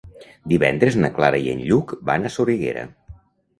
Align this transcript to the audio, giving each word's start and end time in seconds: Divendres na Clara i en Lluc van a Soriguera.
Divendres 0.53 0.97
na 1.03 1.11
Clara 1.19 1.43
i 1.45 1.53
en 1.53 1.63
Lluc 1.69 1.95
van 2.11 2.25
a 2.31 2.35
Soriguera. 2.39 2.89